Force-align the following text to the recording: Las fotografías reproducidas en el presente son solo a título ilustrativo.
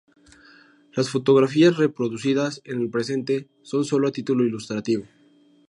Las 0.95 1.11
fotografías 1.11 1.77
reproducidas 1.77 2.61
en 2.65 2.81
el 2.81 2.89
presente 2.89 3.47
son 3.61 3.85
solo 3.85 4.07
a 4.07 4.11
título 4.11 4.43
ilustrativo. 4.43 5.05